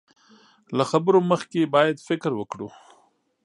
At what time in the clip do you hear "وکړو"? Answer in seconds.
2.35-2.69